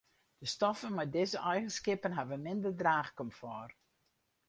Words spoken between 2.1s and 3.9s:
hawwe minder draachkomfort.